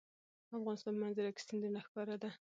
د 0.47 0.49
افغانستان 0.59 0.93
په 0.95 0.99
منظره 1.03 1.31
کې 1.35 1.41
سیندونه 1.47 1.79
ښکاره 1.85 2.15
ده. 2.23 2.31